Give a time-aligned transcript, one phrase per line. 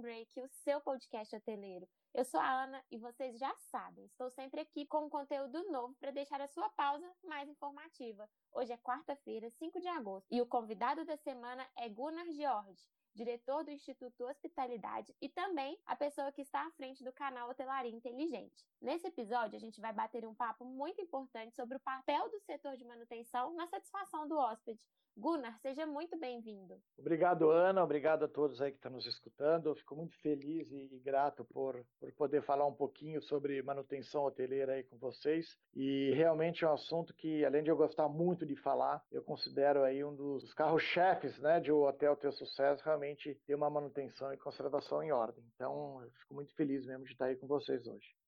[0.00, 1.86] Break, o seu podcast hoteleiro.
[2.14, 5.94] Eu sou a Ana e vocês já sabem, estou sempre aqui com um conteúdo novo
[6.00, 8.28] para deixar a sua pausa mais informativa.
[8.50, 12.82] Hoje é quarta-feira, 5 de agosto, e o convidado da semana é Gunnar George,
[13.14, 17.94] diretor do Instituto Hospitalidade e também a pessoa que está à frente do canal Hotelaria
[17.94, 18.64] Inteligente.
[18.80, 22.76] Nesse episódio, a gente vai bater um papo muito importante sobre o papel do setor
[22.76, 24.80] de manutenção na satisfação do hóspede.
[25.16, 26.80] Gunnar, seja muito bem-vindo.
[26.98, 27.82] Obrigado, Ana.
[27.82, 29.68] Obrigado a todos aí que estão nos escutando.
[29.68, 34.24] Eu fico muito feliz e, e, grato por, por poder falar um pouquinho sobre manutenção
[34.24, 35.58] hoteleira aí com vocês.
[35.74, 39.82] E realmente é um assunto que, além de eu gostar muito de falar, eu considero
[39.82, 44.38] aí um dos carros-chefes né, de o hotel ter sucesso, realmente ter uma manutenção e
[44.38, 45.44] conservação em ordem.
[45.54, 48.19] Então, eu fico muito feliz mesmo de estar aí com vocês hoje.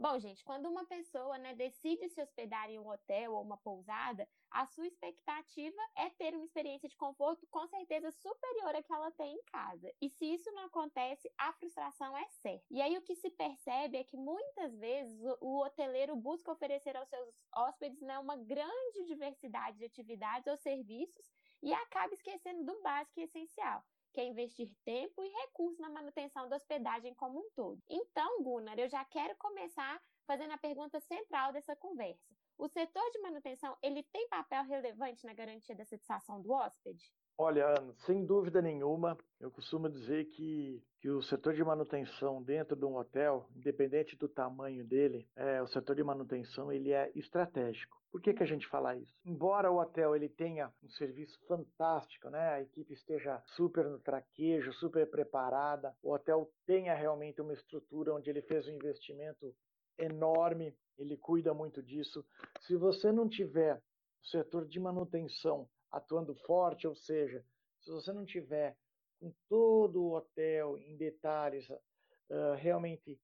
[0.00, 4.28] Bom, gente, quando uma pessoa né, decide se hospedar em um hotel ou uma pousada,
[4.48, 9.10] a sua expectativa é ter uma experiência de conforto com certeza superior à que ela
[9.10, 9.92] tem em casa.
[10.00, 12.64] E se isso não acontece, a frustração é certa.
[12.70, 17.08] E aí o que se percebe é que muitas vezes o hoteleiro busca oferecer aos
[17.08, 21.26] seus hóspedes né, uma grande diversidade de atividades ou serviços
[21.60, 26.48] e acaba esquecendo do básico e essencial que é investir tempo e recursos na manutenção
[26.48, 27.82] da hospedagem como um todo.
[27.88, 32.34] Então, Gunnar, eu já quero começar fazendo a pergunta central dessa conversa.
[32.58, 37.12] O setor de manutenção, ele tem papel relevante na garantia da satisfação do hóspede?
[37.40, 37.72] Olha,
[38.04, 42.96] sem dúvida nenhuma, eu costumo dizer que, que o setor de manutenção dentro de um
[42.96, 47.96] hotel, independente do tamanho dele, é, o setor de manutenção ele é estratégico.
[48.10, 49.14] Por que, que a gente fala isso?
[49.24, 52.54] Embora o hotel ele tenha um serviço fantástico, né?
[52.54, 58.28] a equipe esteja super no traquejo, super preparada, o hotel tenha realmente uma estrutura onde
[58.28, 59.54] ele fez um investimento
[59.96, 62.26] enorme, ele cuida muito disso.
[62.62, 63.80] Se você não tiver
[64.24, 67.44] o setor de manutenção atuando forte, ou seja,
[67.80, 68.76] se você não tiver
[69.20, 73.18] com todo o hotel em detalhes, uh, realmente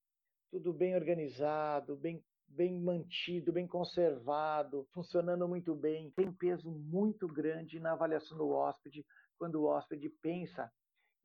[0.50, 7.26] tudo bem organizado, bem, bem mantido, bem conservado, funcionando muito bem, tem um peso muito
[7.26, 9.04] grande na avaliação do hóspede,
[9.38, 10.72] quando o hóspede pensa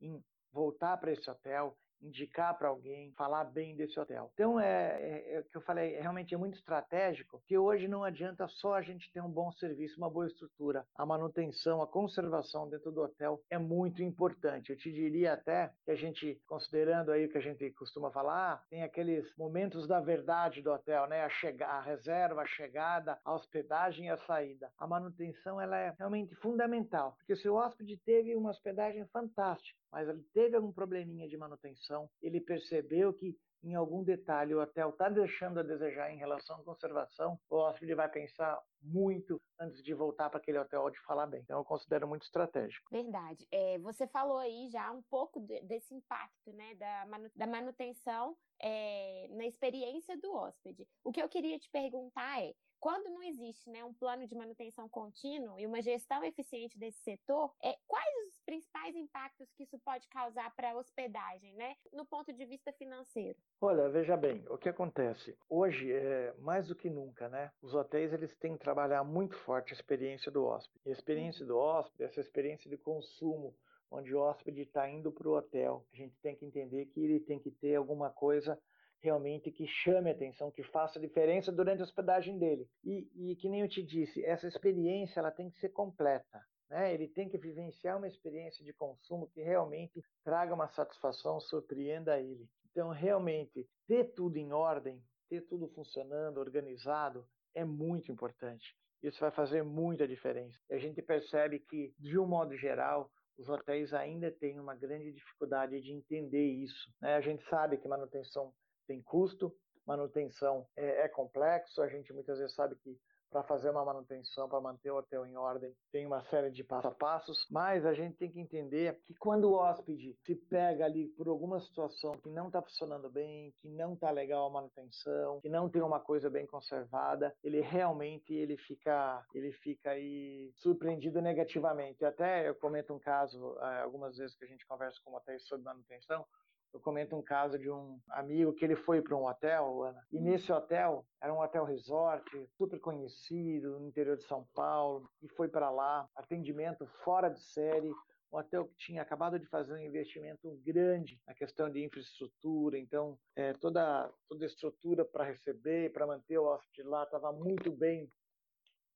[0.00, 4.30] em voltar para esse hotel, indicar para alguém, falar bem desse hotel.
[4.34, 7.88] Então, é, é, é, o que eu falei, é, realmente é muito estratégico, que hoje
[7.88, 10.84] não adianta só a gente ter um bom serviço, uma boa estrutura.
[10.96, 14.70] A manutenção, a conservação dentro do hotel é muito importante.
[14.70, 18.62] Eu te diria até que a gente, considerando aí o que a gente costuma falar,
[18.68, 21.24] tem aqueles momentos da verdade do hotel, né?
[21.24, 24.70] A, a reserva, a chegada, a hospedagem e a saída.
[24.78, 30.08] A manutenção, ela é realmente fundamental, porque se o hóspede teve uma hospedagem fantástica, mas
[30.08, 35.08] ele teve algum probleminha de manutenção, ele percebeu que em algum detalhe o hotel está
[35.08, 40.30] deixando a desejar em relação à conservação, o hóspede vai pensar muito antes de voltar
[40.30, 41.42] para aquele hotel de falar bem.
[41.42, 42.88] Então eu considero muito estratégico.
[42.90, 43.46] Verdade.
[43.50, 48.34] É, você falou aí já um pouco de, desse impacto né, da, manu da manutenção
[48.62, 50.86] é, na experiência do hóspede.
[51.04, 54.88] O que eu queria te perguntar é quando não existe né, um plano de manutenção
[54.88, 58.19] contínuo e uma gestão eficiente desse setor, é, quais
[58.50, 63.38] principais impactos que isso pode causar para a hospedagem, né, no ponto de vista financeiro?
[63.60, 65.38] Olha, veja bem, o que acontece?
[65.48, 69.72] Hoje, é, mais do que nunca, né, os hotéis eles têm que trabalhar muito forte
[69.72, 70.80] a experiência do hóspede.
[70.84, 73.54] A experiência do hóspede, essa experiência de consumo,
[73.88, 77.20] onde o hóspede está indo para o hotel, a gente tem que entender que ele
[77.20, 78.60] tem que ter alguma coisa
[79.00, 82.68] realmente que chame a atenção, que faça diferença durante a hospedagem dele.
[82.82, 86.44] E, e que nem eu te disse, essa experiência ela tem que ser completa.
[86.70, 86.94] Né?
[86.94, 92.48] Ele tem que vivenciar uma experiência de consumo que realmente traga uma satisfação, surpreenda ele.
[92.70, 98.76] Então, realmente, ter tudo em ordem, ter tudo funcionando, organizado, é muito importante.
[99.02, 100.58] Isso vai fazer muita diferença.
[100.68, 105.10] E a gente percebe que, de um modo geral, os hotéis ainda têm uma grande
[105.12, 106.92] dificuldade de entender isso.
[107.00, 107.14] Né?
[107.14, 108.52] A gente sabe que manutenção
[108.86, 109.52] tem custo,
[109.86, 112.98] manutenção é, é complexo, a gente muitas vezes sabe que
[113.30, 116.88] para fazer uma manutenção, para manter o hotel em ordem, tem uma série de passo
[116.88, 121.08] a passos, mas a gente tem que entender que quando o hóspede se pega ali
[121.08, 125.48] por alguma situação que não está funcionando bem, que não está legal a manutenção, que
[125.48, 132.04] não tem uma coisa bem conservada, ele realmente ele fica ele fica aí surpreendido negativamente.
[132.04, 135.64] Até eu comento um caso eh, algumas vezes que a gente conversa com hotéis sobre
[135.64, 136.26] manutenção,
[136.72, 140.20] eu comento um caso de um amigo que ele foi para um hotel, Ana, e
[140.20, 142.24] nesse hotel, era um hotel resort,
[142.56, 147.90] super conhecido no interior de São Paulo, e foi para lá, atendimento fora de série,
[148.32, 153.18] um hotel que tinha acabado de fazer um investimento grande na questão de infraestrutura, então
[153.34, 158.08] é, toda, toda a estrutura para receber, para manter o hóspede lá estava muito bem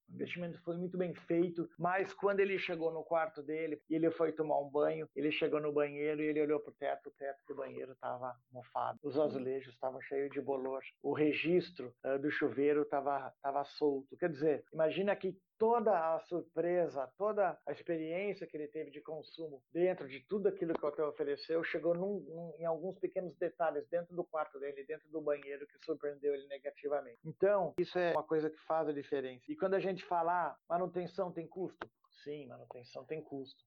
[0.08, 4.10] O investimento foi muito bem feito, mas quando ele chegou no quarto dele e ele
[4.10, 7.12] foi tomar um banho, ele chegou no banheiro e ele olhou para o teto, o
[7.12, 12.30] teto do banheiro estava mofado, os azulejos estavam cheios de bolor, o registro uh, do
[12.30, 14.16] chuveiro estava tava solto.
[14.16, 19.62] Quer dizer, imagina que toda a surpresa, toda a experiência que ele teve de consumo
[19.72, 23.88] dentro de tudo aquilo que o hotel ofereceu, chegou num, num, em alguns pequenos detalhes
[23.88, 27.18] dentro do quarto dele, dentro do banheiro, que surpreendeu ele negativamente.
[27.24, 29.42] Então, isso é uma coisa que faz a diferença.
[29.48, 31.88] E quando a gente fala, ah, manutenção tem custo?
[32.22, 33.64] Sim, manutenção tem custo.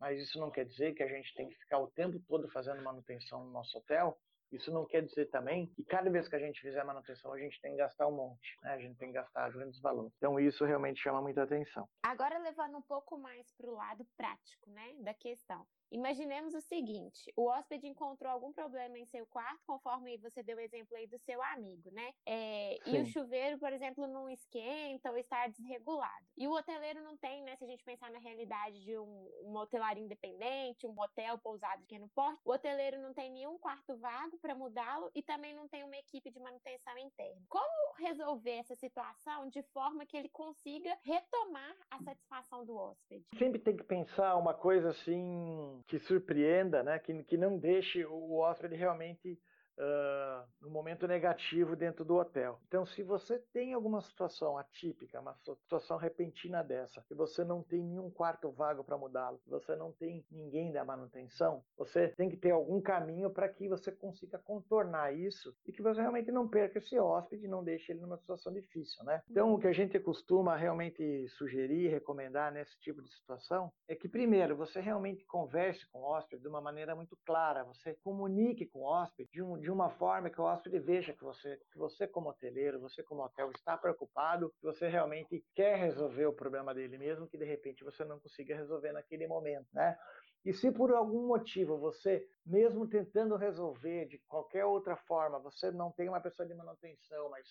[0.00, 2.82] Mas isso não quer dizer que a gente tem que ficar o tempo todo fazendo
[2.82, 4.18] manutenção no nosso hotel
[4.54, 7.60] isso não quer dizer também que cada vez que a gente fizer manutenção, a gente
[7.60, 8.74] tem que gastar um monte, né?
[8.74, 10.12] A gente tem que gastar grandes valores.
[10.16, 11.88] Então, isso realmente chama muita atenção.
[12.04, 15.66] Agora, levando um pouco mais para o lado prático, né, da questão.
[15.94, 20.60] Imaginemos o seguinte: o hóspede encontrou algum problema em seu quarto, conforme você deu o
[20.60, 22.12] exemplo aí do seu amigo, né?
[22.26, 26.26] É, e o chuveiro, por exemplo, não esquenta ou está desregulado.
[26.36, 27.54] E o hoteleiro não tem, né?
[27.54, 31.86] Se a gente pensar na realidade de um, uma hotelaria independente, um hotel pousado de
[31.86, 35.84] pequeno porte, o hoteleiro não tem nenhum quarto vago para mudá-lo e também não tem
[35.84, 37.40] uma equipe de manutenção interna.
[37.48, 43.24] Como resolver essa situação de forma que ele consiga retomar a satisfação do hóspede?
[43.38, 46.98] Sempre tem que pensar uma coisa assim que surpreenda, né?
[46.98, 49.38] que, que não deixe o hóspede realmente
[50.60, 52.60] no momento negativo dentro do hotel.
[52.66, 57.82] Então, se você tem alguma situação atípica, uma situação repentina dessa, que você não tem
[57.82, 62.50] nenhum quarto vago para mudá-lo, você não tem ninguém da manutenção, você tem que ter
[62.50, 66.98] algum caminho para que você consiga contornar isso e que você realmente não perca esse
[66.98, 69.22] hóspede, não deixe ele numa situação difícil, né?
[69.30, 74.08] Então, o que a gente costuma realmente sugerir, recomendar nesse tipo de situação é que
[74.08, 78.80] primeiro você realmente converse com o hóspede de uma maneira muito clara, você comunique com
[78.80, 82.06] o hóspede de um de uma forma que o hóspede veja que você, que você
[82.06, 86.98] como hoteleiro, você como hotel está preocupado, que você realmente quer resolver o problema dele,
[86.98, 89.96] mesmo que de repente você não consiga resolver naquele momento, né?
[90.44, 95.90] E se por algum motivo você, mesmo tentando resolver de qualquer outra forma, você não
[95.90, 97.48] tem uma pessoa de manutenção, mas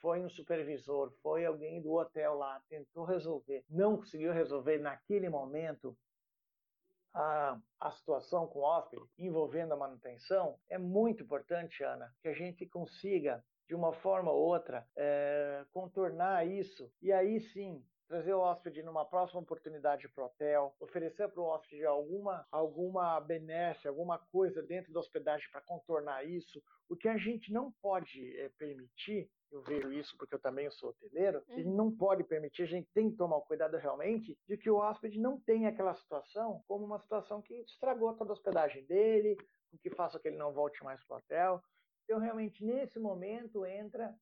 [0.00, 5.98] foi um supervisor, foi alguém do hotel lá, tentou resolver, não conseguiu resolver naquele momento,
[7.16, 12.34] a, a situação com o hóspede envolvendo a manutenção, é muito importante, Ana, que a
[12.34, 18.40] gente consiga, de uma forma ou outra, é, contornar isso e aí sim trazer o
[18.40, 24.18] hóspede numa próxima oportunidade para o hotel, oferecer para o hóspede alguma, alguma benesse, alguma
[24.30, 26.62] coisa dentro da hospedagem para contornar isso.
[26.88, 30.90] O que a gente não pode é, permitir eu vejo isso porque eu também sou
[30.90, 31.58] hoteleiro, uhum.
[31.58, 35.18] ele não pode permitir, a gente tem que tomar cuidado realmente de que o hóspede
[35.18, 39.36] não tenha aquela situação como uma situação que estragou toda a hospedagem dele,
[39.72, 41.62] o que faça que ele não volte mais para o hotel.
[42.04, 44.14] Então, realmente, nesse momento entra,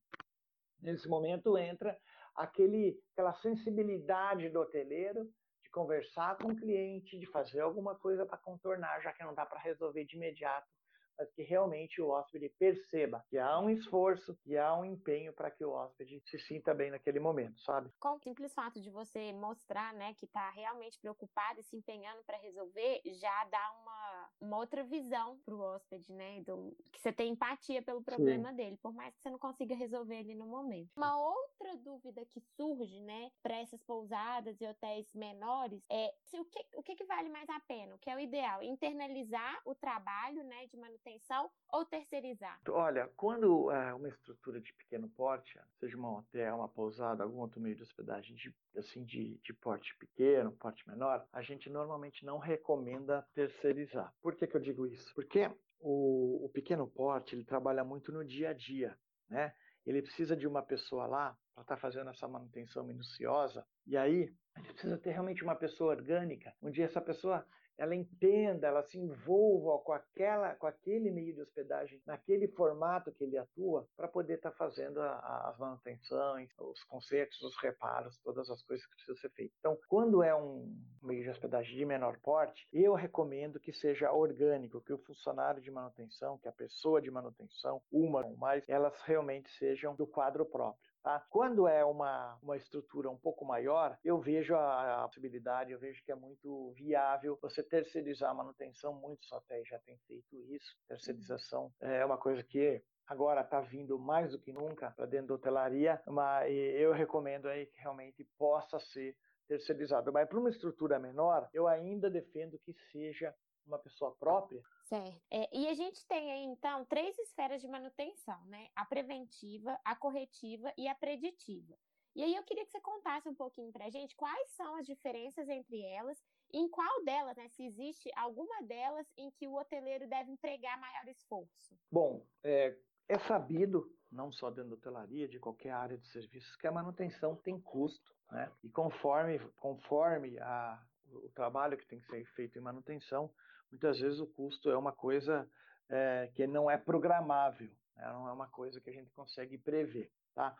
[0.81, 1.97] nesse momento entra
[2.35, 5.25] aquele, aquela sensibilidade do hoteleiro
[5.63, 9.45] de conversar com o cliente, de fazer alguma coisa para contornar, já que não dá
[9.45, 10.67] para resolver de imediato
[11.17, 15.51] mas que realmente o hóspede perceba que há um esforço, que há um empenho para
[15.51, 17.89] que o hóspede se sinta bem naquele momento, sabe?
[17.99, 22.23] Com o simples fato de você mostrar, né, que está realmente preocupado e se empenhando
[22.23, 24.04] para resolver, já dá uma,
[24.39, 28.55] uma outra visão para o hóspede, né, do, que você tem empatia pelo problema Sim.
[28.55, 30.91] dele, por mais que você não consiga resolver ele no momento.
[30.95, 36.45] Uma outra dúvida que surge, né, para essas pousadas e hotéis menores é se, o,
[36.45, 39.75] que, o que, que vale mais a pena, o que é o ideal, internalizar o
[39.75, 42.59] trabalho, né, de manutenção manutenção ou terceirizar?
[42.69, 47.59] Olha, quando é uma estrutura de pequeno porte, seja um hotel, uma pousada, algum outro
[47.59, 52.37] meio de hospedagem de, assim, de, de porte pequeno, porte menor, a gente normalmente não
[52.37, 54.13] recomenda terceirizar.
[54.25, 55.13] Por que, que eu digo isso?
[55.13, 55.47] Porque
[55.79, 58.97] o, o pequeno porte ele trabalha muito no dia a dia,
[59.29, 59.53] né?
[59.85, 63.63] Ele precisa de uma pessoa lá para estar tá fazendo essa manutenção minuciosa.
[63.85, 67.45] E aí, a gente precisa ter realmente uma pessoa orgânica, onde essa pessoa
[67.77, 73.23] ela entenda, ela se envolva com aquela, com aquele meio de hospedagem, naquele formato que
[73.23, 78.61] ele atua, para poder estar tá fazendo as manutenções, os concertos, os reparos, todas as
[78.63, 79.57] coisas que precisam ser feitas.
[79.59, 84.81] Então, quando é um meio de hospedagem de menor porte, eu recomendo que seja orgânico,
[84.81, 89.49] que o funcionário de manutenção, que a pessoa de manutenção, uma ou mais, elas realmente
[89.57, 90.94] sejam do quadro próprio.
[91.05, 91.23] Tá?
[91.29, 96.03] Quando é uma, uma estrutura um pouco maior, eu vejo a, a, possibilidade, eu vejo
[96.03, 98.91] que é muito viável você terceirizar a manutenção.
[98.91, 100.75] Muitos hotéis já têm feito isso.
[100.87, 105.33] Terceirização é uma coisa que agora está vindo mais do que nunca para dentro da
[105.35, 109.15] hotelaria, mas eu recomendo aí que realmente possa ser
[109.47, 110.11] terceirizado.
[110.11, 113.31] Mas para uma estrutura menor, eu ainda defendo que seja
[113.65, 114.61] uma pessoa própria.
[114.83, 115.21] Certo.
[115.31, 118.69] É, e a gente tem aí, então, três esferas de manutenção, né?
[118.75, 121.75] A preventiva, a corretiva e a preditiva.
[122.15, 124.85] E aí eu queria que você contasse um pouquinho para a gente quais são as
[124.85, 126.17] diferenças entre elas
[126.53, 130.79] e em qual delas, né, se existe alguma delas em que o hoteleiro deve empregar
[130.79, 131.77] maior esforço.
[131.91, 132.73] Bom, é,
[133.09, 137.35] é sabido, não só dentro da hotelaria, de qualquer área de serviços, que a manutenção
[137.35, 138.15] tem custo.
[138.31, 138.49] Né?
[138.63, 140.81] E conforme, conforme a,
[141.11, 143.29] o trabalho que tem que ser feito em manutenção,
[143.71, 145.47] muitas vezes o custo é uma coisa
[145.89, 148.07] é, que não é programável, né?
[148.11, 150.11] não é uma coisa que a gente consegue prever.
[150.33, 150.55] Tá?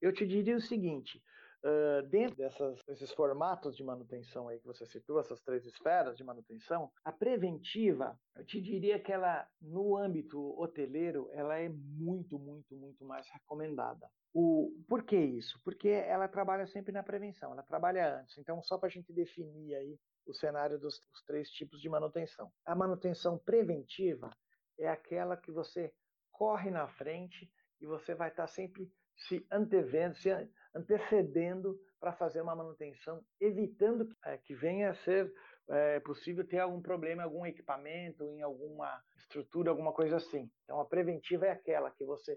[0.00, 1.22] Eu te diria o seguinte:
[1.64, 6.24] uh, dentro dessas, desses formatos de manutenção aí que você citou, essas três esferas de
[6.24, 12.76] manutenção, a preventiva, eu te diria que ela, no âmbito hoteleiro, ela é muito, muito,
[12.76, 14.08] muito mais recomendada.
[14.32, 15.60] O, por que isso?
[15.64, 18.36] Porque ela trabalha sempre na prevenção, ela trabalha antes.
[18.36, 22.50] Então, só para a gente definir aí o cenário dos, dos três tipos de manutenção.
[22.64, 24.30] A manutenção preventiva
[24.78, 25.92] é aquela que você
[26.32, 27.50] corre na frente
[27.80, 30.30] e você vai estar sempre se antevendo, se
[30.74, 35.32] antecedendo para fazer uma manutenção, evitando é, que venha a ser
[35.68, 40.50] é, possível ter algum problema em algum equipamento, em alguma estrutura, alguma coisa assim.
[40.64, 42.36] Então, a preventiva é aquela que você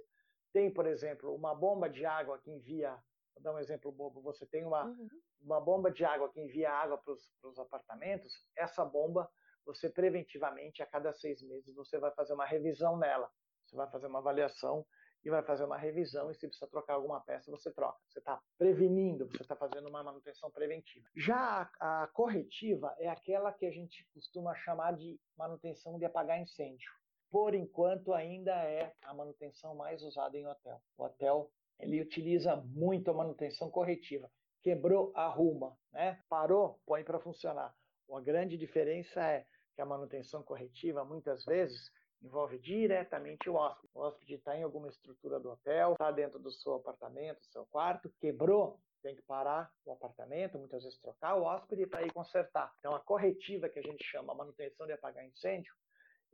[0.54, 2.96] tem, por exemplo, uma bomba de água que envia,
[3.38, 5.08] vou dar um exemplo bobo, você tem uma, uhum.
[5.42, 9.30] uma bomba de água que envia água para os apartamentos, essa bomba,
[9.66, 13.30] você preventivamente, a cada seis meses, você vai fazer uma revisão nela.
[13.66, 14.86] Você vai fazer uma avaliação
[15.26, 18.00] e vai fazer uma revisão e se precisa trocar alguma peça, você troca.
[18.08, 21.06] Você está prevenindo, você está fazendo uma manutenção preventiva.
[21.16, 26.40] Já a, a, corretiva é aquela que a gente costuma chamar de manutenção de apagar
[26.40, 26.90] incêndio.
[27.30, 30.82] Por enquanto, ainda é a manutenção mais usada em hotel.
[30.98, 34.30] O hotel ele utiliza muito a manutenção corretiva.
[34.62, 36.20] Quebrou, arruma, né?
[36.28, 37.74] Parou, põe para funcionar.
[38.12, 41.92] A grande diferença é que a manutenção corretiva, muitas vezes,
[42.22, 43.92] envolve diretamente o hóspede.
[43.94, 48.12] O hóspede está em alguma estrutura do hotel, está dentro do seu apartamento, seu quarto,
[48.20, 52.74] quebrou, tem que parar o apartamento, muitas vezes trocar o hóspede para ir consertar.
[52.80, 55.74] Então, a corretiva que a gente chama manutenção de apagar incêndio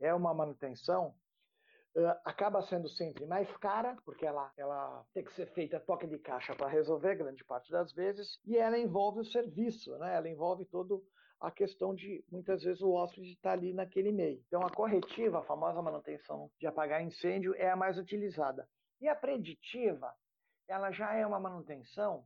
[0.00, 1.14] é uma manutenção
[2.24, 6.54] acaba sendo sempre mais cara, porque ela, ela tem que ser feita toque de caixa
[6.54, 10.16] para resolver grande parte das vezes, e ela envolve o serviço, né?
[10.16, 11.04] ela envolve todo
[11.40, 14.42] a questão de muitas vezes o hóspede estar tá ali naquele meio.
[14.46, 18.66] Então a corretiva, a famosa manutenção de apagar incêndio, é a mais utilizada.
[19.00, 20.12] E a preditiva,
[20.66, 22.24] ela já é uma manutenção,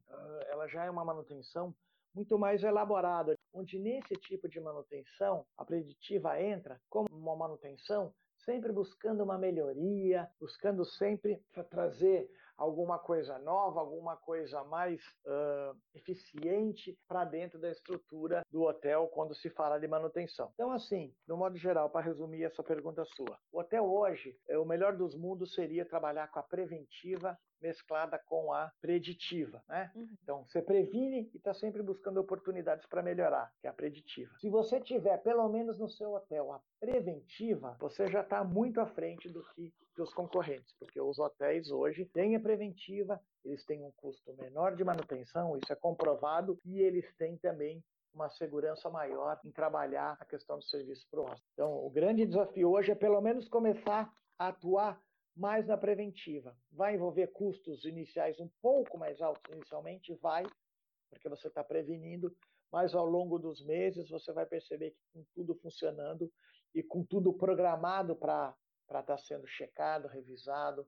[0.49, 1.75] ela já é uma manutenção
[2.15, 8.15] muito mais elaborada, onde nesse tipo de manutenção a preditiva entra como uma manutenção
[8.49, 11.39] sempre buscando uma melhoria, buscando sempre
[11.69, 12.27] trazer
[12.59, 19.35] alguma coisa nova, alguma coisa mais uh, eficiente para dentro da estrutura do hotel quando
[19.35, 20.51] se fala de manutenção.
[20.55, 24.65] Então, assim, no modo geral, para resumir essa pergunta sua, o hotel hoje, é, o
[24.65, 29.91] melhor dos mundos seria trabalhar com a preventiva mesclada com a preditiva, né?
[29.95, 30.09] Uhum.
[30.23, 34.33] Então, você previne e está sempre buscando oportunidades para melhorar, que é a preditiva.
[34.41, 38.87] Se você tiver, pelo menos no seu hotel, a preventiva, você já está muito à
[38.87, 43.91] frente do que dos concorrentes, porque os hotéis hoje têm a preventiva, eles têm um
[43.97, 47.83] custo menor de manutenção, isso é comprovado, e eles têm também
[48.15, 51.51] uma segurança maior em trabalhar a questão do serviço para o hóspede.
[51.53, 55.01] Então, o grande desafio hoje é pelo menos começar a atuar
[55.37, 56.57] mais na preventiva.
[56.71, 60.15] Vai envolver custos iniciais um pouco mais altos inicialmente?
[60.23, 60.45] Vai,
[61.11, 62.33] porque você está prevenindo,
[62.71, 66.31] mas ao longo dos meses você vai perceber que com tudo funcionando
[66.73, 68.55] e com tudo programado para
[68.89, 70.87] estar tá sendo checado, revisado,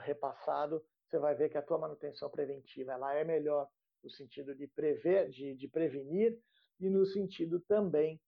[0.00, 3.68] repassado, você vai ver que a tua manutenção preventiva ela é melhor
[4.02, 6.38] no sentido de prever, de, de prevenir
[6.78, 8.20] e no sentido também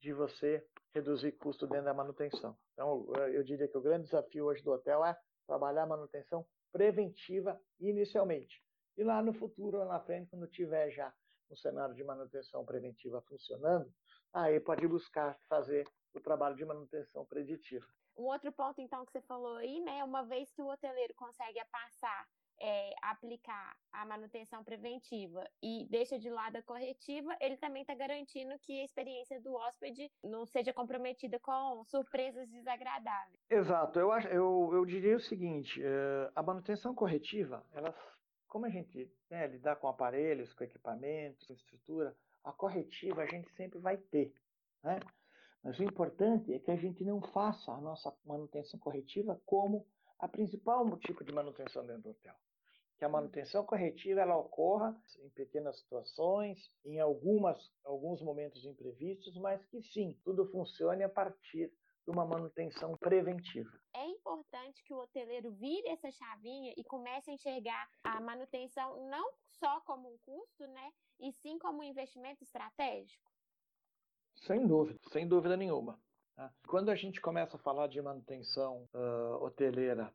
[0.00, 0.64] de você
[0.94, 2.56] reduzir custo dentro da manutenção.
[2.72, 7.60] Então, eu diria que o grande desafio hoje do hotel é trabalhar a manutenção preventiva
[7.78, 8.62] inicialmente.
[8.96, 11.12] E lá no futuro, lá na frente, quando tiver já
[11.50, 13.92] um cenário de manutenção preventiva funcionando,
[14.32, 17.86] aí pode buscar fazer o trabalho de manutenção preditiva.
[18.20, 20.04] Um outro ponto, então, que você falou aí, né?
[20.04, 22.28] Uma vez que o hoteleiro consegue passar
[22.60, 28.58] é, aplicar a manutenção preventiva e deixa de lado a corretiva, ele também está garantindo
[28.58, 33.40] que a experiência do hóspede não seja comprometida com surpresas desagradáveis.
[33.48, 33.98] Exato.
[33.98, 37.94] Eu, acho, eu, eu diria o seguinte: uh, a manutenção corretiva, ela,
[38.46, 43.50] como a gente né, lidar com aparelhos, com equipamentos, com estrutura, a corretiva a gente
[43.52, 44.30] sempre vai ter.
[44.82, 45.00] Né?
[45.62, 49.86] Mas o importante é que a gente não faça a nossa manutenção corretiva como
[50.18, 52.34] a principal tipo de manutenção dentro do hotel
[53.00, 59.64] que a manutenção corretiva ela ocorra em pequenas situações, em algumas, alguns momentos imprevistos, mas
[59.68, 61.72] que sim, tudo funcione a partir
[62.06, 63.70] uma manutenção preventiva.
[63.94, 69.32] É importante que o hoteleiro vire essa chavinha e comece a enxergar a manutenção não
[69.48, 73.29] só como um custo, né, e sim como um investimento estratégico.
[74.46, 75.98] Sem dúvida, sem dúvida nenhuma.
[76.34, 76.50] Tá?
[76.66, 80.12] Quando a gente começa a falar de manutenção uh, hoteleira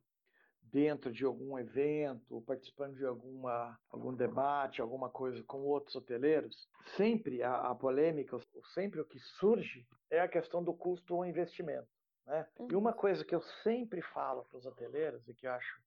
[0.64, 6.68] dentro de algum evento, participando de alguma, algum debate, alguma coisa com outros hoteleiros,
[6.98, 8.38] sempre a, a polêmica,
[8.74, 11.88] sempre o que surge é a questão do custo ou investimento.
[12.26, 12.46] Né?
[12.60, 12.80] E uhum.
[12.80, 15.82] uma coisa que eu sempre falo para os hoteleiros e que eu acho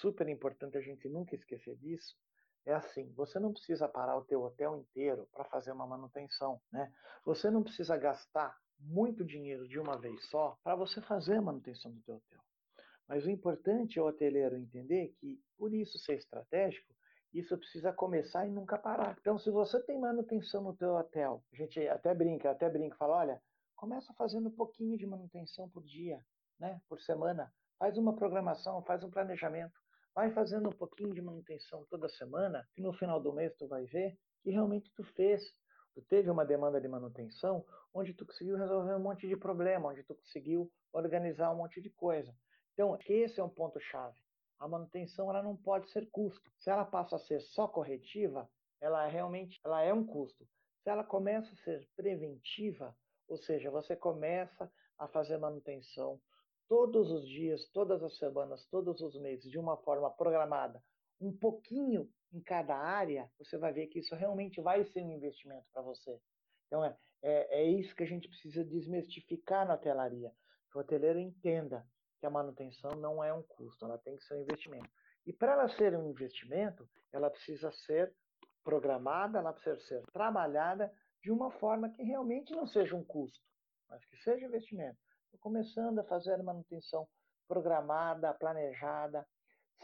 [0.00, 2.16] super importante a gente nunca esquecer disso,
[2.64, 6.92] é assim, você não precisa parar o teu hotel inteiro para fazer uma manutenção, né?
[7.24, 11.92] Você não precisa gastar muito dinheiro de uma vez só para você fazer a manutenção
[11.92, 12.40] do teu hotel.
[13.08, 16.94] Mas o importante é o hoteleiro entender que, por isso ser estratégico,
[17.32, 19.16] isso precisa começar e nunca parar.
[19.20, 23.16] Então, se você tem manutenção no teu hotel, a gente até brinca, até brinca, fala,
[23.16, 23.42] olha,
[23.74, 26.24] começa fazendo um pouquinho de manutenção por dia,
[26.60, 27.52] né, por semana.
[27.78, 29.81] Faz uma programação, faz um planejamento.
[30.14, 33.84] Vai fazendo um pouquinho de manutenção toda semana, que no final do mês tu vai
[33.86, 35.42] ver que realmente tu fez.
[35.94, 37.64] Tu teve uma demanda de manutenção
[37.94, 41.88] onde tu conseguiu resolver um monte de problema, onde tu conseguiu organizar um monte de
[41.90, 42.34] coisa.
[42.72, 44.16] Então, esse é um ponto chave.
[44.58, 46.50] A manutenção ela não pode ser custo.
[46.58, 48.48] Se ela passa a ser só corretiva,
[48.80, 50.46] ela é realmente ela é um custo.
[50.82, 52.94] Se ela começa a ser preventiva,
[53.28, 56.20] ou seja, você começa a fazer manutenção
[56.68, 60.82] todos os dias, todas as semanas, todos os meses, de uma forma programada,
[61.20, 65.66] um pouquinho em cada área, você vai ver que isso realmente vai ser um investimento
[65.72, 66.18] para você.
[66.66, 70.32] Então, é, é, é, isso que a gente precisa desmistificar na hotelaria.
[70.70, 71.86] Que o hoteleiro entenda
[72.18, 74.88] que a manutenção não é um custo, ela tem que ser um investimento.
[75.26, 78.14] E para ela ser um investimento, ela precisa ser
[78.64, 80.92] programada, ela precisa ser trabalhada
[81.22, 83.44] de uma forma que realmente não seja um custo,
[83.88, 84.98] mas que seja investimento.
[85.40, 87.08] Começando a fazer a manutenção
[87.48, 89.26] programada, planejada,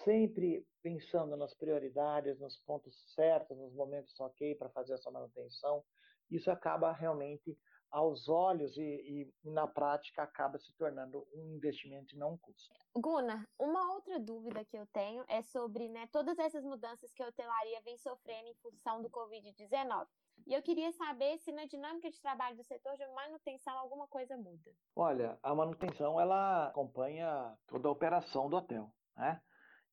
[0.04, 5.84] sempre pensando nas prioridades, nos pontos certos, nos momentos ok para fazer essa manutenção.
[6.30, 7.56] Isso acaba realmente
[7.90, 12.78] aos olhos e, e, na prática acaba se tornando um investimento e não um custo.
[12.94, 17.28] Guna, uma outra dúvida que eu tenho é sobre né, todas essas mudanças que a
[17.28, 20.06] hotelaria vem sofrendo em função do Covid-19.
[20.46, 24.36] E eu queria saber se na dinâmica de trabalho do setor de manutenção alguma coisa
[24.36, 24.70] muda.
[24.94, 29.40] Olha, a manutenção ela acompanha toda a operação do hotel, né?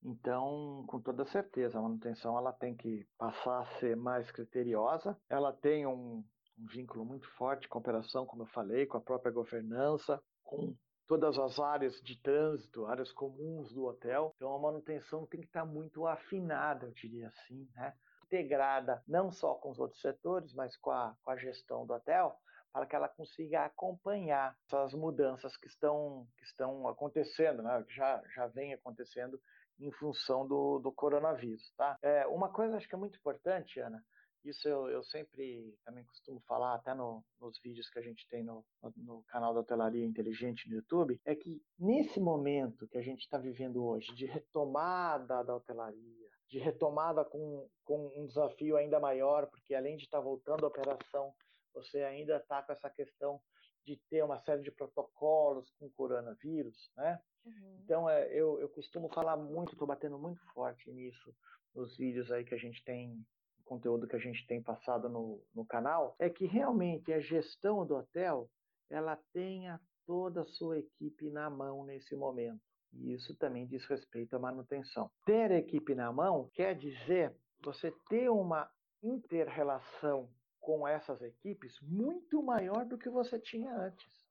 [0.03, 5.17] Então, com toda certeza, a manutenção ela tem que passar a ser mais criteriosa.
[5.29, 6.23] Ela tem um,
[6.59, 10.75] um vínculo muito forte com a operação, como eu falei, com a própria governança, com
[11.07, 14.33] todas as áreas de trânsito, áreas comuns do hotel.
[14.35, 17.93] Então, a manutenção tem que estar muito afinada, eu diria assim, né?
[18.25, 22.35] integrada não só com os outros setores, mas com a, com a gestão do hotel,
[22.73, 27.83] para que ela consiga acompanhar essas mudanças que estão, que estão acontecendo, né?
[27.87, 29.39] que já, já vem acontecendo
[29.79, 31.71] em função do, do coronavírus.
[31.77, 31.97] Tá?
[32.01, 34.03] É, uma coisa acho que é muito importante, Ana,
[34.45, 38.43] isso eu, eu sempre também costumo falar, até no, nos vídeos que a gente tem
[38.43, 38.63] no,
[38.95, 43.39] no, canal da Hotelaria Inteligente no YouTube, é que nesse momento que a gente está
[43.39, 49.73] vivendo hoje, de retomada da hotelaria, de retomada com, com um desafio ainda maior, porque
[49.73, 51.33] além de estar tá voltando à operação,
[51.73, 53.41] você ainda está com essa questão
[53.85, 57.19] de ter uma série de protocolos com coronavírus, né?
[57.45, 57.79] Uhum.
[57.83, 61.33] Então, é, eu, eu costumo falar muito, estou batendo muito forte nisso
[61.73, 63.23] nos vídeos aí que a gente tem,
[63.63, 67.95] conteúdo que a gente tem passado no, no canal, é que realmente a gestão do
[67.95, 68.49] hotel,
[68.89, 72.61] ela tenha toda a sua equipe na mão nesse momento.
[72.93, 75.11] E isso também diz respeito à manutenção.
[75.25, 78.69] Ter a equipe na mão quer dizer você ter uma
[79.03, 80.29] inter-relação
[80.65, 84.25] com essas equipes muito maior do que você tinha antes.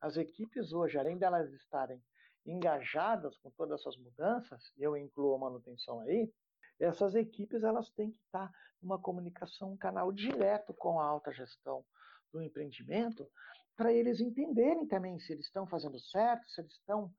[0.00, 2.02] As equipes hoje, além delas estarem
[2.44, 6.32] engajadas com todas essas mudanças, eu incluo a manutenção aí,
[6.80, 8.50] essas equipes elas têm que estar
[8.82, 11.84] numa comunicação, um canal direto com a alta gestão
[12.32, 13.30] do empreendimento,
[13.76, 17.14] para eles entenderem também se eles estão fazendo certo, se eles estão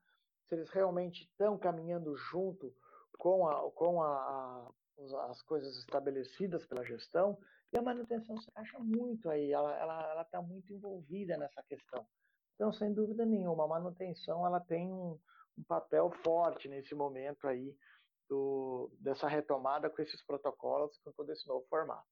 [0.48, 2.74] se eles realmente estão caminhando junto
[3.20, 4.72] com, a, com a,
[5.30, 7.38] as coisas estabelecidas pela gestão,
[7.72, 12.06] e a manutenção se encaixa muito aí, ela está muito envolvida nessa questão.
[12.56, 15.20] Então, sem dúvida nenhuma, a manutenção ela tem um,
[15.58, 17.76] um papel forte nesse momento aí
[18.28, 22.08] do, dessa retomada com esses protocolos, com todo esse novo formato.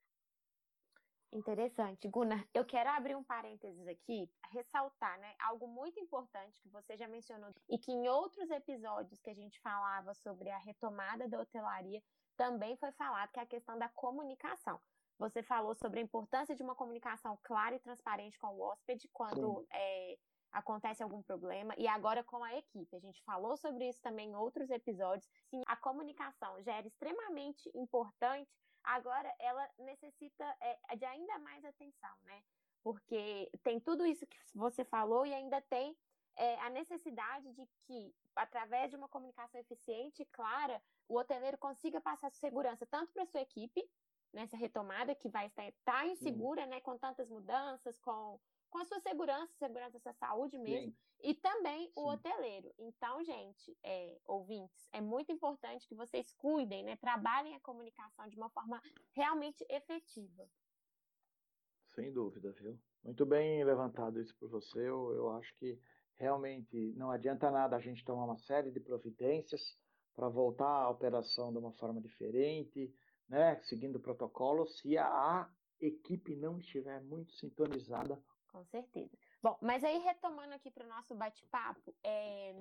[1.34, 2.08] Interessante.
[2.08, 7.08] Gunnar, eu quero abrir um parênteses aqui, ressaltar, né, algo muito importante que você já
[7.08, 12.02] mencionou e que em outros episódios que a gente falava sobre a retomada da hotelaria
[12.38, 14.80] também foi falado, que é a questão da comunicação.
[15.20, 19.66] Você falou sobre a importância de uma comunicação clara e transparente com o hóspede quando
[19.74, 20.18] é,
[20.52, 22.96] acontece algum problema e agora com a equipe.
[22.96, 25.28] A gente falou sobre isso também em outros episódios.
[25.50, 28.50] Sim, a comunicação já era extremamente importante,
[28.84, 32.44] agora ela necessita é, de ainda mais atenção, né?
[32.84, 35.98] Porque tem tudo isso que você falou e ainda tem
[36.38, 42.00] é, a necessidade de que, através de uma comunicação eficiente e clara, o hoteleiro consiga
[42.00, 43.84] passar segurança tanto para sua equipe,
[44.34, 46.70] nessa retomada que vai estar, estar insegura, Sim.
[46.70, 50.98] né, com tantas mudanças, com com a sua segurança, segurança da sua saúde mesmo, Sim.
[51.22, 52.16] e também o Sim.
[52.16, 52.74] hoteleiro.
[52.78, 56.96] Então, gente, é, ouvintes, é muito importante que vocês cuidem, né?
[56.98, 58.82] Trabalhem a comunicação de uma forma
[59.14, 60.48] realmente efetiva.
[61.96, 62.78] Sem dúvida, viu?
[63.04, 64.80] Muito bem levantado isso por você.
[64.80, 65.80] Eu, eu acho que
[66.16, 69.78] realmente não adianta nada a gente tomar uma série de providências
[70.16, 72.94] para voltar à operação de uma forma diferente,
[73.28, 73.62] né?
[73.64, 78.22] Seguindo protocolos, se a equipe não estiver muito sintonizada
[78.58, 79.16] com certeza.
[79.42, 82.56] Bom, mas aí retomando aqui para o nosso bate-papo, é,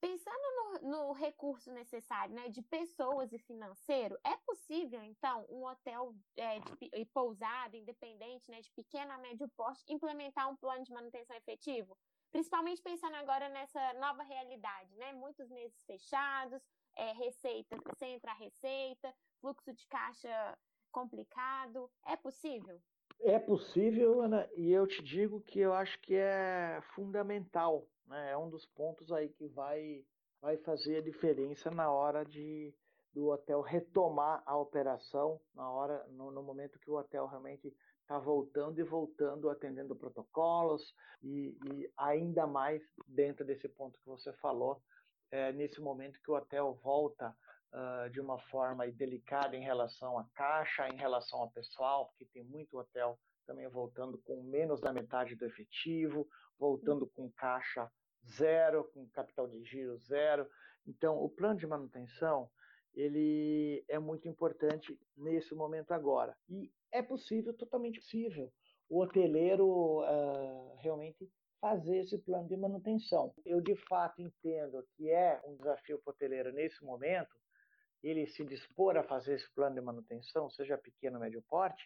[0.00, 6.14] pensando no, no, recurso necessário, né, de pessoas e financeiro, é possível, então, um hotel
[6.36, 10.92] é, de, e pousada independente, né, de pequeno a médio porte, implementar um plano de
[10.92, 11.96] manutenção efetivo?
[12.30, 15.12] Principalmente pensando agora nessa nova realidade, né?
[15.12, 16.60] Muitos meses fechados,
[16.96, 20.58] é, receita, sem entrar receita, fluxo de caixa
[20.90, 21.90] complicado.
[22.06, 22.80] É possível?
[23.20, 28.32] É possível, Ana, e eu te digo que eu acho que é fundamental, né?
[28.32, 30.04] É um dos pontos aí que vai,
[30.40, 32.74] vai fazer a diferença na hora de
[33.14, 38.18] do hotel retomar a operação, na hora, no, no momento que o hotel realmente está
[38.18, 44.82] voltando e voltando, atendendo protocolos e, e, ainda mais dentro desse ponto que você falou,
[45.34, 47.36] é, nesse momento que o hotel volta
[47.72, 52.44] uh, de uma forma delicada em relação à caixa, em relação ao pessoal, porque tem
[52.44, 57.90] muito hotel também voltando com menos da metade do efetivo, voltando com caixa
[58.24, 60.48] zero, com capital de giro zero.
[60.86, 62.48] Então, o plano de manutenção
[62.94, 66.36] ele é muito importante nesse momento agora.
[66.48, 68.52] E é possível, totalmente possível,
[68.88, 71.28] o hoteleiro uh, realmente
[71.64, 73.32] fazer esse plano de manutenção.
[73.42, 77.34] Eu de fato entendo que é um desafio para hoteleiro nesse momento,
[78.02, 81.82] ele se dispor a fazer esse plano de manutenção, seja pequeno médio porte,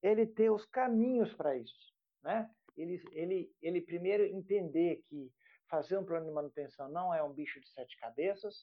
[0.00, 1.92] ele ter os caminhos para isso.
[2.22, 2.48] Né?
[2.76, 5.28] Ele, ele, ele primeiro entender que
[5.68, 8.54] fazer um plano de manutenção não é um bicho de sete cabeças,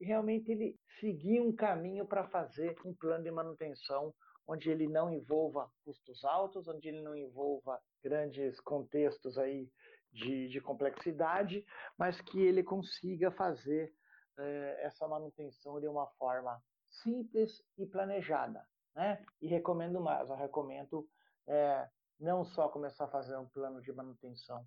[0.00, 4.14] e realmente ele seguir um caminho para fazer um plano de manutenção
[4.48, 9.68] onde ele não envolva custos altos, onde ele não envolva grandes contextos aí
[10.16, 11.64] de, de complexidade,
[11.96, 13.92] mas que ele consiga fazer
[14.38, 18.66] é, essa manutenção de uma forma simples e planejada.
[18.94, 19.24] Né?
[19.40, 21.06] E recomendo mais, eu recomendo
[21.46, 24.66] é, não só começar a fazer um plano de manutenção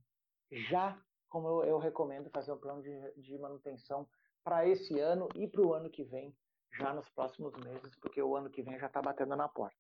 [0.52, 4.08] já, como eu, eu recomendo fazer um plano de, de manutenção
[4.44, 6.36] para esse ano e para o ano que vem,
[6.72, 9.78] já nos próximos meses, porque o ano que vem já está batendo na porta.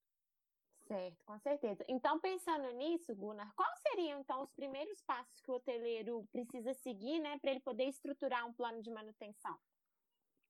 [0.90, 1.86] Certo, com certeza.
[1.88, 7.20] Então, pensando nisso, Gunnar, quais seriam então os primeiros passos que o hoteleiro precisa seguir,
[7.20, 9.56] né, para ele poder estruturar um plano de manutenção?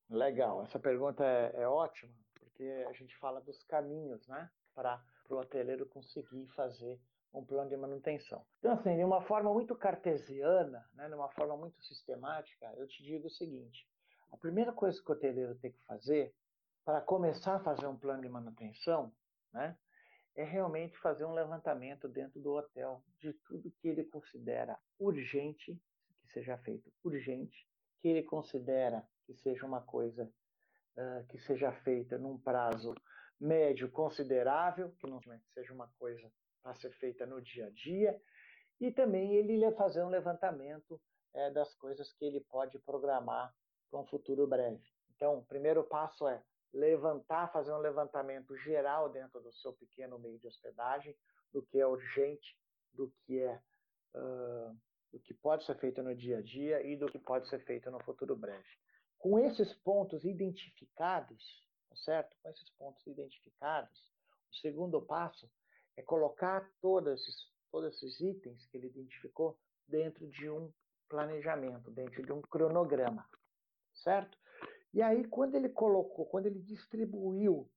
[0.10, 5.36] Legal, essa pergunta é, é ótima, porque a gente fala dos caminhos, né, para o
[5.36, 6.98] hoteleiro conseguir fazer
[7.34, 8.46] um plano de manutenção.
[8.60, 13.04] Então, assim, de uma forma muito cartesiana, né, de uma forma muito sistemática, eu te
[13.04, 13.86] digo o seguinte:
[14.32, 16.34] a primeira coisa que o hoteleiro tem que fazer
[16.86, 19.12] para começar a fazer um plano de manutenção,
[19.52, 19.78] né,
[20.40, 25.78] é realmente fazer um levantamento dentro do hotel de tudo que ele considera urgente,
[26.22, 27.68] que seja feito urgente,
[28.00, 30.32] que ele considera que seja uma coisa
[30.96, 32.96] uh, que seja feita num prazo
[33.38, 35.20] médio considerável, que não
[35.54, 36.32] seja uma coisa
[36.64, 38.22] para ser feita no dia a dia,
[38.80, 41.02] e também ele fazer um levantamento
[41.34, 43.54] é, das coisas que ele pode programar
[43.92, 44.88] para um futuro breve.
[45.16, 46.42] Então, o primeiro passo é
[46.74, 51.16] levantar, fazer um levantamento geral dentro do seu pequeno meio de hospedagem,
[51.52, 52.58] do que é urgente,
[52.94, 53.62] do que é
[54.16, 54.78] uh,
[55.12, 57.90] do que pode ser feito no dia a dia e do que pode ser feito
[57.90, 58.68] no futuro breve.
[59.18, 61.44] Com esses pontos identificados,
[61.90, 62.36] tá certo?
[62.42, 64.00] Com esses pontos identificados,
[64.52, 65.50] o segundo passo
[65.98, 67.36] é colocar todos esses,
[67.72, 70.72] todos esses itens que ele identificou dentro de um
[71.10, 73.28] planejamento, dentro de um cronograma,
[73.96, 74.38] certo?
[74.94, 77.70] E aí, quando ele colocou, quando ele distribuiu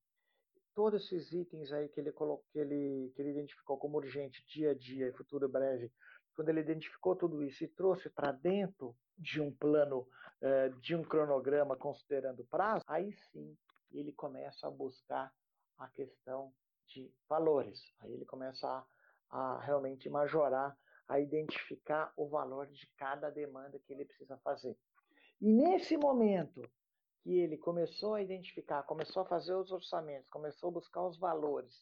[0.73, 4.71] todos esses itens aí que ele, colocou, que ele, que ele identificou como urgente, dia
[4.71, 5.91] a dia e futuro breve,
[6.35, 10.07] quando ele identificou tudo isso e trouxe para dentro de um plano,
[10.41, 13.55] eh, de um cronograma considerando prazo, aí sim
[13.91, 15.31] ele começa a buscar
[15.77, 16.51] a questão
[16.87, 17.79] de valores.
[17.99, 18.85] Aí ele começa a,
[19.29, 20.75] a realmente majorar
[21.07, 24.77] a identificar o valor de cada demanda que ele precisa fazer.
[25.41, 26.61] E nesse momento
[27.23, 31.73] que ele começou a identificar, começou a fazer os orçamentos, começou a buscar os valores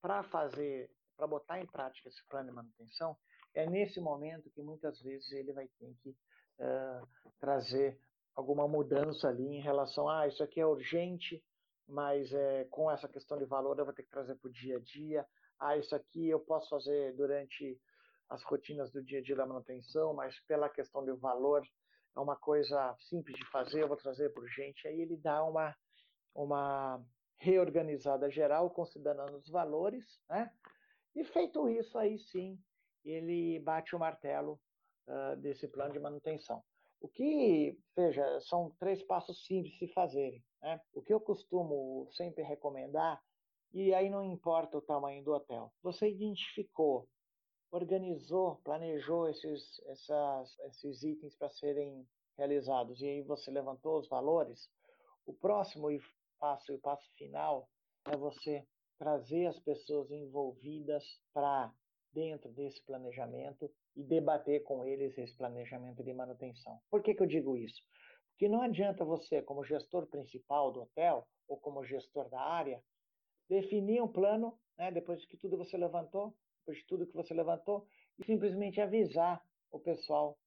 [0.00, 3.16] para fazer, para botar em prática esse plano de manutenção,
[3.54, 7.06] é nesse momento que muitas vezes ele vai ter que uh,
[7.38, 8.00] trazer
[8.34, 11.44] alguma mudança ali em relação a ah, isso aqui é urgente,
[11.86, 14.76] mas é, com essa questão de valor eu vou ter que trazer para o dia
[14.76, 15.26] a dia.
[15.60, 17.78] Ah, isso aqui eu posso fazer durante
[18.30, 21.62] as rotinas do dia a dia da manutenção, mas pela questão do valor
[22.16, 24.86] é uma coisa simples de fazer, eu vou trazer para urgente.
[24.86, 25.74] Aí ele dá uma,
[26.34, 27.02] uma
[27.38, 30.50] reorganizada geral, considerando os valores, né?
[31.14, 32.58] E feito isso, aí sim,
[33.04, 34.58] ele bate o martelo
[35.06, 36.62] uh, desse plano de manutenção.
[37.00, 40.42] O que, veja, são três passos simples de fazerem.
[40.62, 40.80] Né?
[40.94, 43.20] O que eu costumo sempre recomendar,
[43.74, 47.08] e aí não importa o tamanho do hotel, você identificou,
[47.72, 52.06] organizou, planejou esses, essas, esses itens para serem
[52.36, 54.70] realizados, e aí você levantou os valores,
[55.26, 55.88] o próximo
[56.38, 57.68] passo e passo final
[58.06, 58.66] é você
[58.98, 61.72] trazer as pessoas envolvidas para
[62.12, 66.78] dentro desse planejamento e debater com eles esse planejamento de manutenção.
[66.90, 67.82] Por que, que eu digo isso?
[68.30, 72.82] Porque não adianta você, como gestor principal do hotel ou como gestor da área,
[73.48, 76.34] definir um plano, né, depois que tudo você levantou,
[76.70, 77.86] de tudo que você levantou,
[78.18, 80.38] e simplesmente avisar o pessoal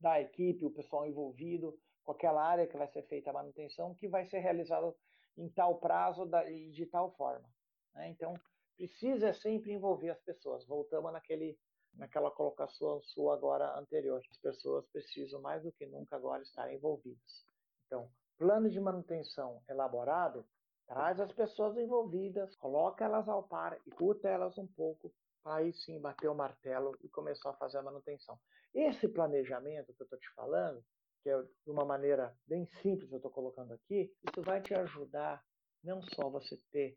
[0.00, 4.08] da equipe, o pessoal envolvido com aquela área que vai ser feita a manutenção, que
[4.08, 4.94] vai ser realizado
[5.36, 7.48] em tal prazo e de tal forma.
[7.94, 8.08] Né?
[8.10, 8.34] Então,
[8.76, 10.66] precisa sempre envolver as pessoas.
[10.66, 11.58] Voltamos naquele,
[11.94, 14.20] naquela colocação sua agora anterior.
[14.30, 17.44] As pessoas precisam mais do que nunca agora estar envolvidas.
[17.86, 20.46] Então, plano de manutenção elaborado
[20.86, 25.10] traz as pessoas envolvidas, coloca elas ao par, escuta elas um pouco,
[25.44, 28.38] aí sim bater o martelo e começar a fazer a manutenção.
[28.74, 30.82] Esse planejamento que eu estou te falando,
[31.22, 35.42] que é de uma maneira bem simples eu estou colocando aqui, isso vai te ajudar
[35.82, 36.96] não só você ter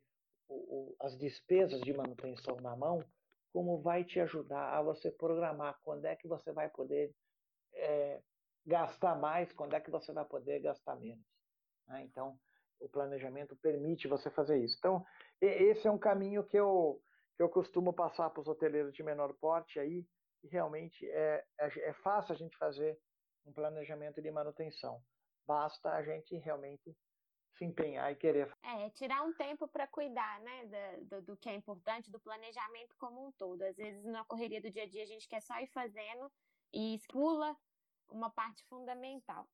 [0.49, 3.03] o, as despesas de manutenção na mão,
[3.53, 7.13] como vai te ajudar a você programar quando é que você vai poder
[7.73, 8.21] é,
[8.65, 11.25] gastar mais, quando é que você vai poder gastar menos.
[11.87, 12.03] Né?
[12.03, 12.37] Então,
[12.79, 14.75] o planejamento permite você fazer isso.
[14.77, 15.05] Então,
[15.41, 17.01] esse é um caminho que eu,
[17.37, 20.05] que eu costumo passar para os hoteleiros de menor porte aí,
[20.43, 22.99] e realmente é, é, é fácil a gente fazer
[23.45, 25.01] um planejamento de manutenção.
[25.45, 26.97] Basta a gente realmente
[27.57, 28.51] se empenhar e querer.
[28.63, 30.65] É, tirar um tempo para cuidar, né,
[31.03, 33.61] do, do, que é importante, do planejamento como um todo.
[33.63, 36.31] Às vezes, na correria do dia a dia, a gente quer só ir fazendo
[36.73, 37.55] e pula
[38.09, 39.47] uma parte fundamental.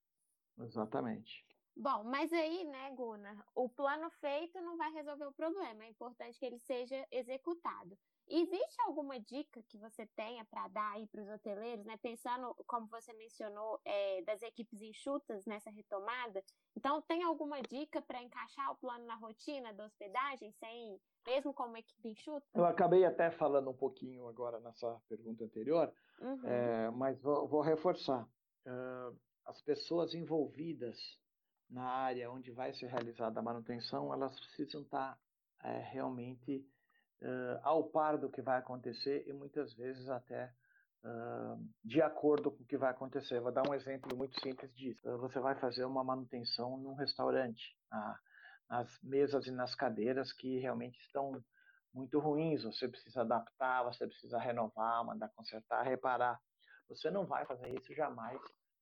[0.58, 1.46] Exatamente.
[1.76, 5.84] Bom, mas aí, né, Guna, o plano feito não vai resolver o problema.
[5.84, 7.98] É importante que ele seja executado.
[8.28, 11.98] Existe alguma dica que você tenha para dar aí para os hoteleiros, né?
[11.98, 16.44] Pensando, como você mencionou, é, das equipes enxutas nessa retomada.
[16.78, 21.64] Então, tem alguma dica para encaixar o plano na rotina da hospedagem, sem, mesmo com
[21.64, 22.48] uma equipe enxuta?
[22.54, 26.48] Eu acabei até falando um pouquinho agora nessa pergunta anterior, uhum.
[26.48, 28.24] é, mas vou, vou reforçar.
[28.66, 30.98] Uh, as pessoas envolvidas
[31.74, 35.18] na área onde vai ser realizada a manutenção, elas precisam estar
[35.64, 36.64] é, realmente
[37.22, 40.54] uh, ao par do que vai acontecer e muitas vezes até
[41.04, 43.42] uh, de acordo com o que vai acontecer.
[43.42, 45.02] Vou dar um exemplo muito simples disso.
[45.18, 48.20] Você vai fazer uma manutenção num restaurante, ah,
[48.70, 51.44] nas mesas e nas cadeiras que realmente estão
[51.92, 52.64] muito ruins.
[52.64, 56.40] Você precisa adaptar, você precisa renovar, mandar consertar, reparar.
[56.88, 58.40] Você não vai fazer isso jamais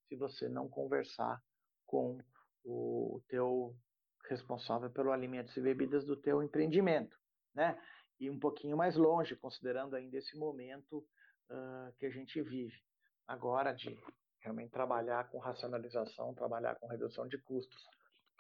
[0.10, 1.42] se você não conversar
[1.86, 2.20] com
[2.64, 3.76] o teu
[4.30, 7.18] responsável pelo alimentos e bebidas do teu empreendimento,
[7.54, 7.78] né?
[8.22, 11.00] e um pouquinho mais longe, considerando ainda esse momento
[11.50, 12.78] uh, que a gente vive
[13.28, 13.98] agora de
[14.42, 17.84] realmente trabalhar com racionalização, trabalhar com redução de custos.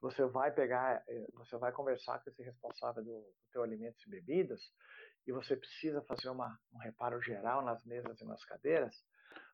[0.02, 4.10] Você vai pegar, eh, você vai conversar com esse responsável do, do teu alimentos e
[4.10, 4.60] bebidas
[5.28, 8.96] e você precisa fazer uma, um reparo geral nas mesas e nas cadeiras.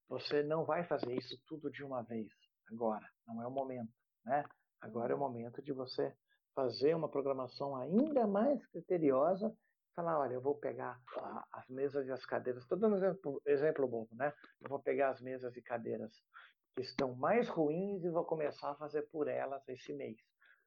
[0.07, 2.27] Você não vai fazer isso tudo de uma vez
[2.71, 3.91] agora, não é o momento,
[4.27, 4.45] né?
[4.81, 6.13] Agora é o momento de você
[6.53, 9.55] fazer uma programação ainda mais criteriosa
[9.95, 11.01] falar, olha, eu vou pegar
[11.51, 14.31] as mesas e as cadeiras, estou dando um exemplo, exemplo bobo, né?
[14.61, 16.13] Eu vou pegar as mesas e cadeiras
[16.75, 20.17] que estão mais ruins e vou começar a fazer por elas esse mês.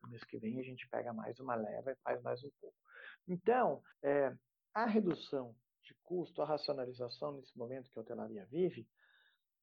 [0.03, 2.77] No mês que vem a gente pega mais uma leva e faz mais um pouco.
[3.29, 4.35] Então, é,
[4.75, 8.89] a redução de custo, a racionalização nesse momento que a hotelaria vive,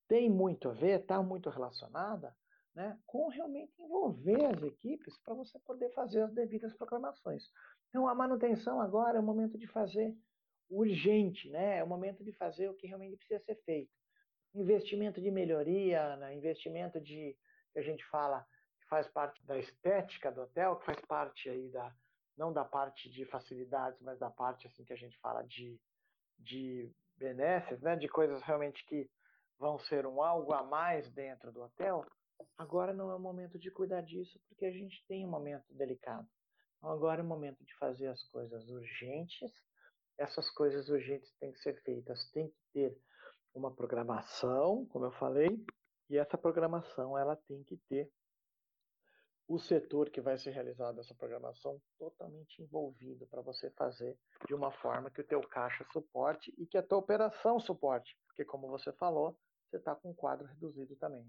[0.08, 2.34] tem muito a ver, está muito relacionada
[2.78, 7.44] né, com realmente envolver as equipes para você poder fazer as devidas programações.
[7.90, 10.16] Então, a manutenção agora é o momento de fazer
[10.70, 11.80] urgente, né?
[11.80, 13.92] É o momento de fazer o que realmente precisa ser feito.
[14.54, 16.36] Investimento de melhoria, né?
[16.36, 17.36] investimento de
[17.74, 18.46] que a gente fala
[18.80, 21.92] que faz parte da estética do hotel, que faz parte aí da
[22.38, 25.80] não da parte de facilidades, mas da parte assim que a gente fala de
[26.38, 27.96] de benesses, né?
[27.96, 29.10] De coisas realmente que
[29.58, 32.06] vão ser um algo a mais dentro do hotel.
[32.58, 36.28] Agora não é o momento de cuidar disso, porque a gente tem um momento delicado.
[36.78, 39.52] Então, agora é o momento de fazer as coisas urgentes.
[40.18, 42.98] Essas coisas urgentes têm que ser feitas, tem que ter
[43.54, 45.50] uma programação, como eu falei,
[46.10, 48.12] e essa programação ela tem que ter
[49.48, 54.72] o setor que vai ser realizado essa programação totalmente envolvido para você fazer de uma
[54.72, 58.92] forma que o teu caixa suporte e que a tua operação suporte, porque como você
[58.94, 61.26] falou, você está com um quadro reduzido também.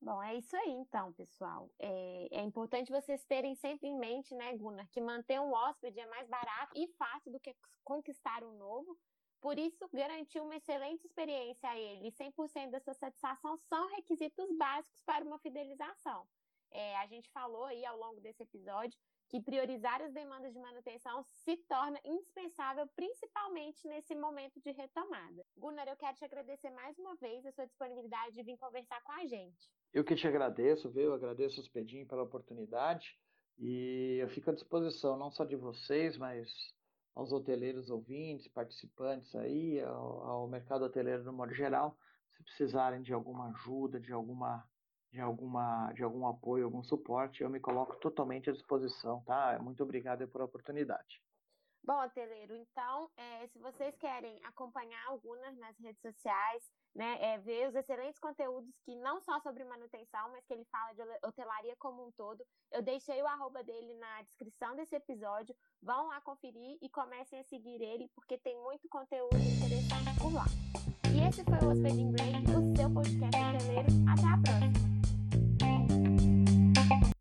[0.00, 1.68] Bom, é isso aí então, pessoal.
[1.78, 6.06] É, é, importante vocês terem sempre em mente, né, Gunnar, que manter um hóspede é
[6.06, 8.96] mais barato e fácil do que conquistar um novo.
[9.40, 14.46] Por isso, garantir uma excelente experiência a ele e 100% da sua satisfação são requisitos
[14.56, 16.26] básicos para uma fidelização.
[16.70, 21.22] É, a gente falou aí ao longo desse episódio que priorizar as demandas de manutenção
[21.22, 25.44] se torna indispensável, principalmente nesse momento de retomada.
[25.56, 29.12] Gunnar, eu quero te agradecer mais uma vez a sua disponibilidade de vir conversar com
[29.12, 29.70] a gente.
[29.92, 31.04] Eu que te agradeço, viu?
[31.04, 33.18] Eu agradeço os Pedinho pela oportunidade
[33.58, 36.48] e eu fico à disposição não só de vocês, mas
[37.14, 41.98] aos hoteleiros ouvintes, participantes aí, ao, ao mercado hoteleiro no modo geral,
[42.36, 44.64] se precisarem de alguma ajuda, de alguma
[45.10, 49.58] de alguma de algum apoio, algum suporte, eu me coloco totalmente à disposição, tá?
[49.58, 51.20] Muito obrigado por a oportunidade.
[51.82, 57.68] Bom, hoteleiro, então, é, se vocês querem acompanhar algumas nas redes sociais, né, é, ver
[57.68, 62.06] os excelentes conteúdos que não só sobre manutenção, mas que ele fala de hotelaria como
[62.06, 65.54] um todo, eu deixei o arroba dele na descrição desse episódio.
[65.82, 70.46] Vão lá conferir e comecem a seguir ele, porque tem muito conteúdo interessante por lá.
[71.14, 73.88] E esse foi o Hospeding Break, o seu podcast hoteleiro.
[74.10, 74.97] Até a próxima!